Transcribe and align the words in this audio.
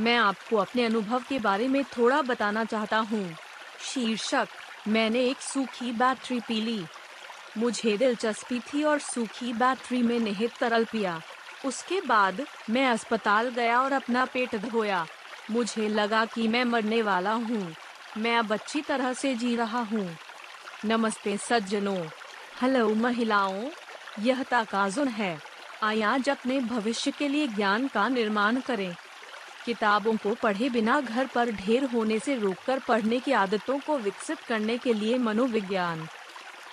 मैं 0.00 0.16
आपको 0.16 0.56
अपने 0.56 0.84
अनुभव 0.84 1.22
के 1.28 1.38
बारे 1.38 1.68
में 1.68 1.84
थोड़ा 1.84 2.22
बताना 2.22 2.64
चाहता 2.64 2.98
हूँ। 2.98 3.36
शीर्षक, 3.80 4.48
मैंने 4.88 5.24
एक 5.24 5.40
सूखी 5.40 5.92
बैटरी 5.92 6.40
पी 6.40 6.60
ली। 6.60 6.84
मुझे 7.58 7.96
दिलचस्पी 7.96 8.60
थी 8.60 8.82
और 8.82 8.98
सूखी 8.98 9.52
बैटरी 9.52 10.02
में 10.02 10.20
निहित 10.20 10.52
तरल 10.60 10.84
पिया। 10.84 11.20
उसके 11.66 12.00
बाद 12.00 12.46
मैं 12.70 12.86
अस्पताल 12.88 13.48
गया 13.48 13.80
और 13.80 13.92
अपना 13.92 14.24
पेट 14.24 14.56
धोया। 14.56 15.06
मुझे 15.50 15.88
लगा 15.88 16.24
कि 16.24 16.48
मैं 16.48 16.64
मरने 16.64 17.02
वाला 17.02 17.32
हूँ। 17.32 17.74
मैं 18.18 18.36
अब 18.36 18.52
अच्छी 18.52 18.80
तरह 18.80 19.12
से 19.12 19.34
जी 19.34 19.56
रहा 19.56 19.80
हूँ। 19.80 20.16
नमस्ते 20.84 21.36
सज्जनों। 21.36 22.06
हेलो 22.62 22.94
महिलाओं। 22.94 23.64
यह 24.20 24.42
ताकाजुन 24.42 25.08
है। 25.08 25.38
आज 25.82 26.28
अपने 26.28 26.60
भविष्य 26.60 27.10
के 27.10 27.28
लिए 27.28 27.46
ज्ञान 27.46 27.88
का 27.88 28.08
निर्माण 28.08 28.60
करें। 28.60 28.96
किताबों 29.68 30.16
को 30.16 30.34
पढ़े 30.34 30.70
बिना 30.70 31.00
घर 31.00 31.26
पर 31.26 31.50
ढेर 31.50 31.84
होने 31.84 32.18
से 32.18 32.34
रोककर 32.34 32.78
पढ़ने 32.78 33.20
की 33.20 33.32
आदतों 33.32 33.78
को 33.78 33.98
विकसित 33.98 34.38
करने 34.40 34.78
के 34.78 34.92
लिए 34.92 35.18
मनोविज्ञान। 35.18 36.08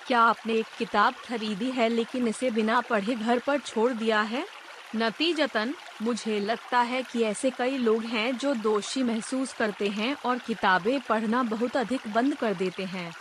क्या 0.06 0.20
आपने 0.20 0.52
एक 0.52 0.66
किताब 0.78 1.14
खरीदी 1.28 1.70
है 1.70 1.88
लेकिन 1.88 2.28
इसे 2.28 2.50
बिना 2.50 2.80
पढ़े 2.80 3.14
घर 3.14 3.38
पर 3.38 3.58
छोड़ 3.58 3.92
दिया 3.92 4.20
है? 4.20 4.46
नतीजतन, 4.96 5.74
मुझे 6.02 6.40
लगता 6.40 6.80
है 6.80 7.02
कि 7.02 7.22
ऐसे 7.22 7.50
कई 7.50 7.76
लोग 7.78 8.04
हैं 8.04 8.38
जो 8.38 8.54
दोषी 8.54 9.02
महसूस 9.02 9.52
करते 9.52 9.88
हैं 9.88 10.16
और 10.24 10.38
किताबें 10.38 11.00
पढ़ना 11.00 11.42
बहुत 11.42 11.76
अधिक 11.76 12.00
बंद 12.08 12.34
कर 12.34 12.54
देते 12.54 12.84
हैं। 12.84 13.12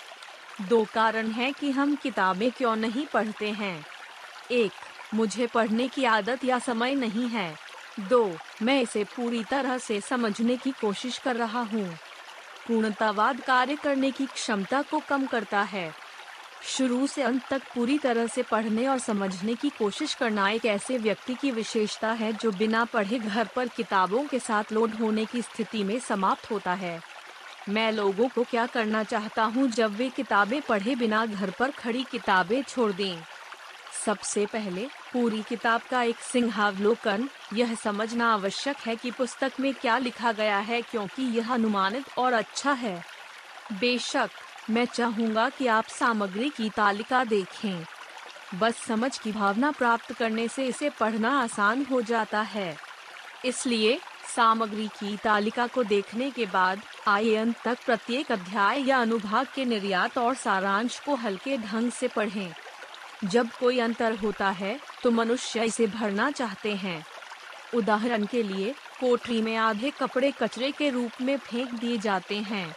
दो 0.62 0.86
कारण 0.94 1.28
हैं 1.28 1.54
कि 1.54 1.72
हम 1.72 1.96
किताबें 1.96 2.52
क्यों 2.52 2.76
नहीं 2.76 3.06
पढ़ते 3.06 3.50
हैं। 3.50 3.86
एक, 4.52 4.72
मुझे 5.14 5.48
पढ़ने 5.48 5.88
की 5.88 6.06
आदत 6.06 6.46
या 6.46 6.60
समय 6.60 6.96
नहीं 6.96 7.28
है। 7.28 7.65
दो, 8.00 8.38
मैं 8.62 8.82
इसे 8.82 9.04
पूरी 9.04 9.44
तरह 9.44 9.78
से 9.78 10.02
समझने 10.02 10.58
की 10.58 10.72
कोशिश 10.72 11.18
कर 11.18 11.36
रहा 11.36 11.62
हूँ। 11.62 11.88
पूर्णतावाद 12.68 13.40
कार्य 13.40 13.76
करने 13.76 14.12
की 14.12 14.26
क्षमता 14.26 14.82
को 14.82 15.00
कम 15.00 15.26
करता 15.26 15.62
है। 15.62 15.94
शुरू 16.64 17.08
से 17.08 17.22
अंत 17.22 17.42
तक 17.50 17.62
पूरी 17.76 17.98
तरह 17.98 18.28
से 18.28 18.44
पढ़ने 18.44 18.88
और 18.88 19.00
समझने 19.00 19.56
की 19.56 19.70
कोशिश 19.70 20.14
करना 20.14 20.50
एक 20.50 20.66
ऐसे 20.66 20.98
व्यक्ति 20.98 21.34
की 21.34 21.52
विशेषता 21.52 22.12
है 22.12 22.34
जो 22.34 22.52
बिना 22.52 22.86
पढ़े 22.86 23.20
घर 23.20 23.48
पर 23.56 23.68
किताबों 23.68 24.24
के 24.24 24.40
साथ 24.40 24.72
लोड 24.72 24.94
होने 24.94 25.26
की 25.26 25.42
स्थिति 25.42 25.84
में 25.84 26.00
समाप्त 26.00 26.52
होता 26.52 26.74
है। 26.74 27.00
मैं 27.70 27.92
लोगों 27.92 28.28
को 28.28 28.44
क्या 28.44 28.66
करना 28.66 29.04
चाहता 29.04 29.44
हूँ 29.44 29.68
जब 29.68 29.96
वे 29.96 30.10
किताबें 30.10 30.62
पढ़े 30.62 30.96
बिना 30.96 31.26
घर 31.26 31.52
पर 31.52 31.72
खड़ी 31.72 32.04
किताबें 32.04 32.64
छोड़ 32.64 32.92
दें? 32.92 33.24
सबसे 34.06 34.46
पहले 34.46 34.88
पूरी 35.14 35.42
किताब 35.42 35.82
का 35.92 36.04
एक 36.04 36.16
सिंहावलोकन। 36.16 37.30
यह 37.54 37.76
समझना 37.76 38.34
आवश्यक 38.34 38.76
है 38.78 38.96
कि 38.96 39.12
पुस्तक 39.12 39.52
में 39.60 39.74
क्या 39.74 39.98
लिखा 39.98 40.32
गया 40.32 40.58
है, 40.58 40.82
क्योंकि 40.82 41.24
यह 41.24 41.54
अनुमानित 41.54 42.06
और 42.18 42.34
अच्छा 42.34 42.72
है। 42.72 43.06
बेशक, 43.80 44.30
मैं 44.70 44.86
चाहूँगा 44.86 45.50
कि 45.50 45.68
आप 45.68 45.86
सामग्री 45.86 46.50
की 46.50 46.70
तालिका 46.70 47.24
देखें। 47.24 47.86
बस 48.56 48.76
समझ 48.76 49.18
की 49.18 49.32
भावना 49.32 49.72
प्राप्त 49.72 50.14
करने 50.14 50.48
से 50.48 50.66
इसे 50.66 50.90
पढ़ना 50.90 51.40
आसान 51.42 51.86
हो 51.86 52.02
जाता 52.02 52.42
है। 52.42 52.78
इसलिए, 53.46 54.00
सामग्री 54.36 54.88
की 54.88 55.18
तालिका 55.18 55.68
को 55.68 55.84
देखने 55.84 56.32
के 56.32 56.46
बाद 56.46 56.82
आइए 57.08 57.36
अंत 57.36 57.56
तक 57.64 57.78
प्रत्येक 57.86 58.32
अध्याय 58.32 58.82
या 58.82 58.98
अनुभाग 58.98 59.48
के 59.56 59.66
निर्यात 59.66 60.18
और 60.18 60.36
सारांश 60.36 61.00
को 61.00 61.16
हल्के 61.16 61.58
ढंग 61.58 61.92
से 61.92 62.08
पढ़ें। 62.08 62.54
जब 63.24 63.50
कोई 63.50 63.80
अंतर 63.80 64.16
होता 64.16 64.50
है 64.50 64.80
तो 65.04 65.12
मनुष्य 65.12 65.64
इसे 65.64 65.88
भरना 65.88 66.32
चाहते 66.32 66.76
हैं। 66.76 67.06
उदाहरण 67.74 68.26
के 68.26 68.44
लिए, 68.44 68.76
कोठरी 69.00 69.42
में 69.42 69.56
आधे 69.56 69.90
कपड़े 69.90 70.32
कचरे 70.32 70.72
के 70.72 70.90
रूप 70.90 71.12
में 71.22 71.38
फेंक 71.38 71.72
दिए 71.72 71.98
जाते 71.98 72.38
हैं। 72.38 72.76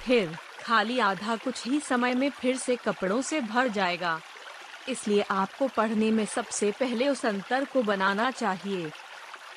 फिर, 0.00 0.36
खाली 0.62 0.98
आधा 0.98 1.36
कुछ 1.36 1.66
ही 1.66 1.80
समय 1.80 2.14
में 2.14 2.30
फिर 2.30 2.56
से 2.56 2.76
कपड़ों 2.76 3.22
से 3.22 3.40
भर 3.40 3.68
जाएगा। 3.68 4.20
इसलिए 4.88 5.24
आपको 5.30 5.68
पढ़ने 5.68 6.10
में 6.10 6.26
सबसे 6.26 6.70
पहले 6.70 7.08
उस 7.08 7.26
अंतर 7.26 7.64
को 7.64 7.82
बनाना 7.82 8.30
चाहिए। 8.30 8.90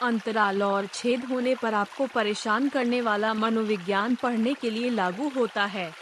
अंतराल 0.01 0.63
और 0.63 0.85
छेद 0.85 1.25
होने 1.25 1.55
पर 1.55 1.73
आपको 1.73 2.07
परेशान 2.07 2.69
करने 2.69 3.01
वाला 3.01 3.33
मनोविज्ञान 3.33 4.15
पढ़ने 4.15 4.53
के 4.53 4.69
लिए 4.69 4.89
लागू 4.89 5.29
होता 5.29 5.65
है। 5.65 5.93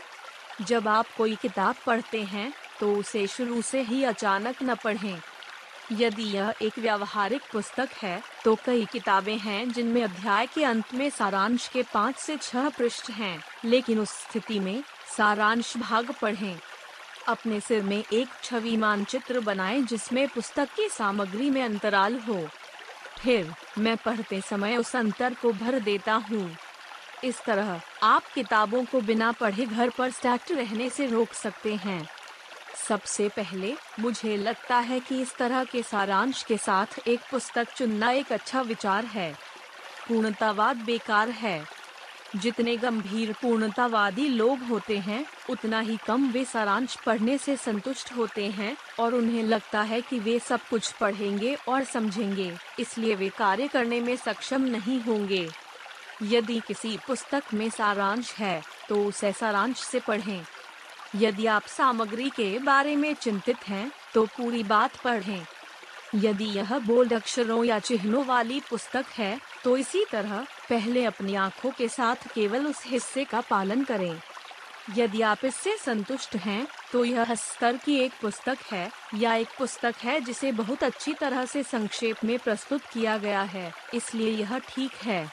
जब 0.61 0.87
आप 0.87 1.05
कोई 1.17 1.35
किताब 1.35 1.75
पढ़ते 1.85 2.23
हैं 2.23 2.53
तो 2.83 2.93
उसे 2.95 3.25
शुरू 3.27 3.61
से 3.61 3.81
ही 3.81 4.03
अचानक 4.03 4.55
न 4.63 4.73
पढ़ें। 4.75 5.21
यदि 5.91 6.23
यह 6.23 6.53
एक 6.61 6.79
व्यावहारिक 6.79 7.41
पुस्तक 7.51 7.89
है 7.97 8.21
तो 8.43 8.55
कई 8.55 8.85
किताबें 8.85 9.37
हैं 9.37 9.71
जिनमें 9.71 10.01
अध्याय 10.03 10.45
के 10.45 10.63
अंत 10.63 10.93
में 10.93 11.09
सारांश 11.09 11.67
के 11.67 11.83
पाँच 11.83 12.15
से 12.15 12.35
छह 12.37 12.67
पृष्ठ 12.69 13.09
हैं, 13.09 13.43
लेकिन 13.65 13.99
उस 13.99 14.09
स्थिति 14.09 14.59
में 14.59 14.83
सारांश 15.17 15.77
भाग 15.77 16.11
पढ़ें। 16.21 16.59
अपने 17.27 17.59
सिर 17.59 17.83
में 17.83 18.03
एक 18.13 18.27
छवि 18.43 18.75
मानचित्र 18.77 19.39
बनाएँ 19.39 19.81
जिसमें 19.81 20.27
पुस्तक 20.27 20.73
की 20.75 20.87
सामग्री 20.89 21.49
में 21.49 21.61
अंतराल 21.63 22.19
हो। 22.19 22.39
फिर, 23.19 23.53
मैं 23.77 23.95
पढ़ते 23.97 24.41
समय 24.41 24.77
उस 24.77 24.95
अंतर 24.95 25.33
को 25.33 25.51
भर 25.53 25.79
देता 25.79 26.13
हूँ। 26.13 26.55
इस 27.23 27.41
तरह, 27.45 27.81
आप 28.03 28.23
किताबों 28.35 28.83
को 28.85 29.01
बिना 29.01 29.31
पढ़े 29.31 29.65
घर 29.65 29.89
पर 29.89 30.11
स्टैक्ट 30.11 30.51
रहने 30.51 30.89
से 30.89 31.07
रोक 31.07 31.33
सकते 31.33 31.75
हैं। 31.75 32.07
सबसे 32.87 33.27
पहले, 33.29 33.73
मुझे 33.99 34.35
लगता 34.37 34.77
है 34.77 34.99
कि 34.99 35.21
इस 35.21 35.35
तरह 35.35 35.63
के 35.63 35.83
सारांश 35.83 36.43
के 36.43 36.57
साथ 36.57 36.99
एक 37.07 37.19
पुस्तक 37.31 37.67
चुनना 37.75 38.11
एक 38.11 38.31
अच्छा 38.33 38.61
विचार 38.61 39.05
है। 39.05 39.31
पूर्णतावाद 40.07 40.77
बेकार 40.77 41.29
है। 41.29 41.63
जितने 42.35 42.75
गंभीर 42.77 43.31
पूर्णतावादी 43.41 44.27
लोग 44.27 44.59
होते 44.59 44.97
हैं, 44.97 45.25
उतना 45.49 45.79
ही 45.79 45.97
कम 45.97 46.29
वे 46.31 46.43
सारांश 46.45 46.95
पढ़ने 46.95 47.37
से 47.37 47.55
संतुष्ट 47.57 48.11
होते 48.13 48.47
हैं, 48.47 48.75
और 48.99 49.13
उन्हें 49.13 49.43
लगता 49.43 49.81
है 49.81 50.01
कि 50.01 50.19
वे 50.19 50.39
सब 50.39 50.59
कुछ 50.69 50.91
पढ़ेंगे 50.91 51.55
और 51.67 51.83
समझेंगे, 51.83 52.51
इसलिए 52.79 53.15
वे 53.15 53.29
कार्य 53.29 53.67
करने 53.67 53.99
में 53.99 54.15
सक्षम 54.15 54.61
नहीं 54.61 54.99
होंगे। 55.01 55.47
यदि 56.23 56.59
किसी 56.59 56.97
पुस्तक 57.07 57.43
में 57.53 57.69
सारांश 57.69 58.33
है 58.33 58.61
तो 58.89 59.03
उसे 59.05 59.31
सारांश 59.31 59.77
से 59.77 59.99
पढ़ें। 59.99 60.45
यदि 61.15 61.45
आप 61.45 61.65
सामग्री 61.67 62.29
के 62.29 62.57
बारे 62.59 62.95
में 62.95 63.13
चिंतित 63.13 63.67
हैं 63.67 63.91
तो 64.13 64.25
पूरी 64.27 64.63
बात 64.63 64.95
पढ़ें। 64.95 65.45
यदि 66.15 66.45
यह 66.47 66.77
बोल्ड 66.79 67.13
अक्षरों 67.13 67.63
या 67.65 67.79
चिन्हों 67.79 68.25
वाली 68.25 68.59
पुस्तक 68.69 69.05
है 69.17 69.39
तो 69.63 69.75
इसी 69.77 70.03
तरह 70.11 70.45
पहले 70.69 71.03
अपनी 71.05 71.35
आँखों 71.35 71.71
के 71.71 71.87
साथ 71.87 72.27
केवल 72.33 72.65
उस 72.67 72.83
हिस्से 72.85 73.23
का 73.23 73.41
पालन 73.41 73.83
करें। 73.83 74.19
यदि 74.97 75.21
आप 75.21 75.45
इससे 75.45 75.75
संतुष्ट 75.77 76.35
हैं 76.35 76.65
तो 76.91 77.03
यह 77.05 77.33
स्तर 77.35 77.77
की 77.77 77.97
एक 77.97 78.13
पुस्तक 78.21 78.57
है, 78.71 78.89
या 79.15 79.35
एक 79.35 79.47
पुस्तक 79.57 79.95
है 80.03 80.19
जिसे 80.21 80.51
बहुत 80.51 80.83
अच्छी 80.83 81.13
तरह 81.13 81.45
से 81.45 81.63
संक्षेप 81.63 82.23
में 82.23 82.37
प्रस्तुत 82.39 82.81
किया 82.93 83.17
गया 83.17 83.41
है, 83.43 83.71
इसलिए 83.93 84.31
यह 84.31 84.57
ठीक 84.67 84.95
है। 85.03 85.27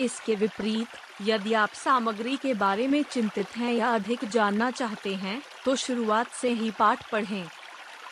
इसके 0.00 0.34
विपरीत 0.34 0.96
यदि 1.22 1.52
आप 1.54 1.72
सामग्री 1.72 2.36
के 2.36 2.54
बारे 2.54 2.88
में 2.88 3.02
चिंतित 3.02 3.56
हैं 3.56 3.72
या 3.72 3.94
अधिक 3.94 4.24
जानना 4.24 4.70
चाहते 4.70 5.14
हैं 5.14 5.42
तो 5.64 5.76
शुरुआत 5.76 6.28
से 6.28 6.50
ही 6.50 6.70
पाठ 6.70 7.10
पढ़ें। 7.10 7.44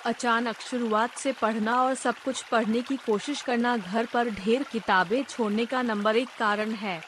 अचानक 0.06 0.60
शुरुआत 0.60 1.10
से 1.10 1.32
पढ़ना 1.32 1.82
और 1.82 1.94
सब 1.94 2.14
कुछ 2.24 2.42
पढ़ने 2.42 2.82
की 2.82 2.96
कोशिश 2.96 3.42
करना 3.42 3.76
घर 3.76 4.06
पर 4.06 4.30
ढेर 4.30 4.62
किताबें 4.62 5.22
छोड़ने 5.22 5.66
का 5.66 5.82
नंबर 5.82 6.16
एक 6.16 6.28
कारण 6.38 6.70
है। 6.70 7.00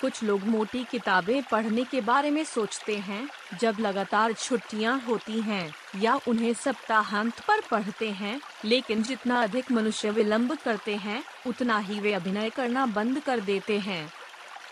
कुछ 0.00 0.22
लोग 0.22 0.42
मोटी 0.42 0.84
किताबें 0.84 1.42
पढ़ने 1.42 1.84
के 1.84 2.00
बारे 2.00 2.30
में 2.30 2.44
सोचते 2.44 2.96
हैं, 2.96 3.28
जब 3.60 3.76
लगातार 3.80 4.32
छुट्टियाँ 4.32 5.00
होती 5.00 5.40
हैं, 5.40 5.74
या 5.96 6.20
उन्हें 6.28 6.54
सप्ताहांत 6.54 7.40
पर 7.40 7.60
पढ़ते 7.70 8.10
हैं, 8.10 8.40
लेकिन 8.64 9.02
जितना 9.02 9.42
अधिक 9.42 9.72
मनुष्य 9.72 10.10
विलंब 10.10 10.58
करते 10.64 10.96
हैं, 10.96 11.22
उतना 11.46 11.78
ही 11.78 12.00
वे 12.00 12.12
अभिनय 12.12 12.50
करना 12.50 12.86
बंद 12.86 13.20
कर 13.20 13.40
देते 13.40 13.78
हैं। 13.78 14.21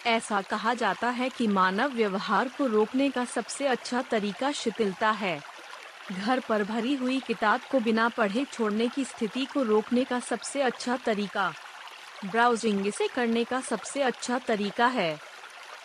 ऐसा 0.06 0.42
कहा 0.42 0.74
जाता 0.74 1.08
है 1.10 1.28
कि 1.28 1.46
मानव 1.46 1.92
व्यवहार 1.92 2.48
को 2.48 2.66
रोकने 2.66 3.10
का 3.10 3.24
सबसे 3.24 3.66
अच्छा 3.66 4.02
तरीका 4.02 4.52
शिथिलता 4.52 5.10
है। 5.10 5.40
घर 6.12 6.40
पर 6.40 6.64
भरी 6.64 6.94
हुई 6.94 7.20
किताब 7.20 7.60
को 7.70 7.80
बिना 7.80 8.08
पढ़े 8.08 8.44
छोड़ने 8.44 8.88
की 8.88 9.04
स्थिति 9.04 9.44
को 9.44 9.62
रोकने 9.62 10.04
का 10.04 10.20
सबसे 10.20 10.62
अच्छा 10.62 10.96
तरीका। 10.96 11.52
ब्राउजिंग 12.24 12.86
इसे 12.86 13.08
करने 13.08 13.44
का 13.44 13.60
सबसे 13.60 14.02
अच्छा 14.02 14.38
तरीका 14.38 14.86
है। 14.86 15.18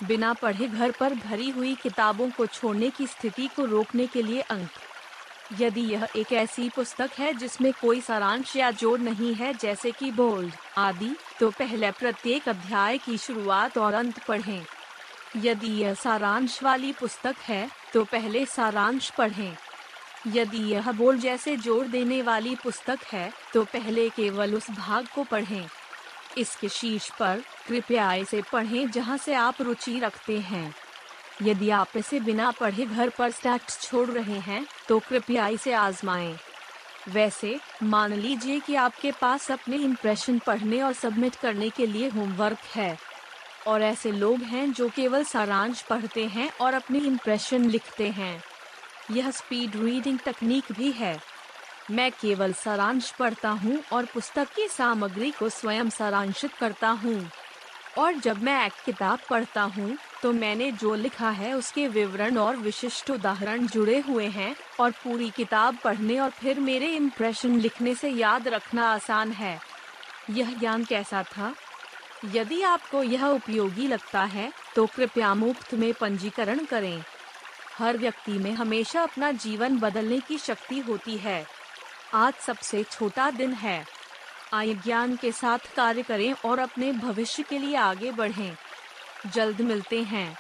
बिना 0.04 0.34
पढ़े 0.34 0.68
घर 0.68 0.92
पर 0.92 1.14
भरी 1.14 1.50
हुई 1.50 1.76
किताबों 1.76 2.30
को 2.30 2.46
छोड़ने 2.46 2.90
की 2.90 3.08
स्थिति 3.08 3.48
को 3.48 3.66
रोकने 3.66 4.08
के 4.08 4.22
लिए 4.22 4.42
अंक। 4.42 4.70
यदि 5.52 5.82
यह 5.82 6.08
एक 6.16 6.32
ऐसी 6.34 6.70
पुस्तक 6.70 7.12
है 7.20 7.34
जिसमें 7.34 7.72
कोई 7.74 8.02
सारांश 8.02 8.56
या 8.56 8.72
जोड़ 8.72 9.00
नहीं 9.00 9.34
है, 9.36 9.54
जैसे 9.54 9.92
कि 9.92 10.12
बोल्ड 10.12 10.54
आदि 10.78 11.16
तो 11.40 11.50
पहले 11.50 11.92
प्रत्येक 11.92 12.50
अध्याय 12.50 12.98
की 12.98 13.18
शुरुआत 13.18 13.78
और 13.78 13.94
अंत 13.94 14.20
पढ़ें। 14.20 14.66
यदि 15.36 15.68
यह 15.68 15.94
सारांश 15.94 16.62
वाली 16.64 16.92
पुस्तक 16.92 17.36
है 17.42 17.70
तो 17.94 18.04
पहले 18.04 18.46
सारांश 18.46 19.10
पढ़ें। 19.10 19.56
यदि 20.28 20.58
यह 20.58 20.92
बोल 20.92 21.18
जैसे 21.18 21.56
जोड़ 21.58 21.86
देने 21.88 22.22
वाली 22.22 22.56
पुस्तक 22.56 23.00
है 23.04 23.32
तो 23.54 23.64
पहले 23.64 24.10
केवल 24.10 24.56
उस 24.56 24.70
भाग 24.72 25.08
को 25.16 25.24
पढ़ें। 25.24 25.68
इसके 26.38 26.70
शीर्ष 26.70 27.10
पर 27.10 27.42
कृपया 27.68 28.14
इसे 28.14 28.42
पढ़ें 28.42 28.92
जहाँ 28.92 29.18
से 29.18 29.34
आप 29.34 29.62
रुचि 29.62 30.00
रखते 30.00 30.40
हैं। 30.40 30.74
यदि 31.42 31.70
आप 31.70 31.98
इसे 31.98 32.20
बिना 32.20 32.52
पढ़े 32.52 32.86
घर 32.86 33.10
पर 33.10 33.32
स्टैट्स 33.32 33.82
छोड़ 33.82 34.10
रहे 34.10 34.40
हैं 34.40 34.66
तो 34.88 35.00
कृपया 35.00 35.48
इसे 35.48 35.74
आजमाएँ। 35.74 36.38
वैसे, 37.10 37.60
मान 37.84 38.14
लीजिए 38.14 38.60
कि 38.60 38.76
आपके 38.76 39.12
पास 39.12 39.52
अपने 39.52 39.78
इम्प्रेशन 39.78 40.40
पढ़ने 40.40 40.82
और 40.82 40.94
सबमिट 40.94 41.36
करने 41.36 41.70
के 41.70 41.86
लिए 41.86 42.10
होमवर्क 42.10 42.58
है। 42.76 42.98
और 43.68 43.82
ऐसे 43.82 44.12
लोग 44.12 44.42
हैं 44.42 44.72
जो 44.72 44.90
केवल 44.90 45.24
सारांश 45.24 45.82
पढ़ते 45.82 46.26
हैं 46.26 46.50
और 46.62 46.74
अपने 46.74 47.00
इम्प्रेशन 47.00 47.66
लिखते 47.66 48.10
हैं। 48.10 48.44
यह 49.12 49.32
स्पीड 49.32 49.76
रीडिंग 49.76 50.20
तकनीक 50.20 50.72
भी 50.72 50.92
है। 50.92 51.20
मैं 51.92 52.12
केवल 52.12 52.54
सारांश 52.54 53.12
पढ़ता 53.12 53.50
हूँ 53.50 53.84
और 53.94 54.06
पुस्तक 54.06 54.48
की 54.56 54.68
सामग्री 54.68 55.32
को 55.32 55.50
स्वयं 55.50 55.90
सारांशित 55.90 56.54
करता 56.54 56.90
हूँ। 56.90 57.30
और 57.98 58.14
जब 58.16 58.42
मैं 58.44 58.66
एक 58.66 58.74
किताब 58.86 59.20
पढ़ता 59.30 59.62
हूँ 59.64 59.98
तो 60.22 60.32
मैंने 60.34 60.72
जो 60.74 60.94
लिखा 60.96 61.30
है 61.32 61.54
उसके 61.54 61.88
विवरण 61.88 62.38
और 62.38 62.56
विशिष्ट 62.58 63.12
उदाहरण 63.12 63.68
जुड़े 63.68 64.00
हुए 64.00 64.26
हैं, 64.28 64.56
और 64.80 64.92
पूरी 65.04 65.30
किताब 65.30 65.78
पढ़ने 65.84 66.20
और 66.20 66.30
फिर 66.32 66.60
मेरे 66.60 66.88
इम्प्रेशन 66.88 67.60
लिखने 67.60 67.96
से 67.96 68.10
याद 68.10 68.48
रखना 68.48 68.90
आसान 68.94 69.32
है। 69.32 69.60
यह 70.30 70.54
ज्ञान 70.60 70.84
कैसा 70.84 71.24
था? 71.24 71.54
यदि 72.26 72.62
आपको 72.64 73.04
यह 73.04 73.26
उपयोगी 73.26 73.88
लगता 73.88 74.24
है 74.26 74.52
तो 74.76 74.86
कृपया 74.86 75.34
मुफ़्त 75.36 75.74
में 75.74 75.94
पंजीकरण 75.94 76.64
करें। 76.66 77.04
हर 77.74 77.98
व्यक्ति 77.98 78.32
में 78.34 78.52
हमेशा 78.54 79.02
अपना 79.04 79.32
जीवन 79.34 79.78
बदलने 79.80 80.20
की 80.20 80.38
शक्ति 80.38 80.80
होती 80.80 81.18
है। 81.18 81.46
आज 82.14 82.34
सबसे 82.36 82.84
छोटा 82.84 83.30
दिन 83.32 83.54
है। 83.54 83.84
आय 84.54 84.74
ज्ञान 84.76 85.16
के 85.18 85.32
साथ 85.32 85.60
कार्य 85.76 86.04
करें 86.04 86.34
और 86.44 86.60
अपने 86.60 86.92
भविष्य 86.94 87.44
के 87.44 87.58
लिए 87.58 87.76
आगे 87.76 88.12
बढ़ें। 88.12 88.58
जल्द 89.26 89.62
मिलते 89.62 90.04
हैं। 90.04 90.38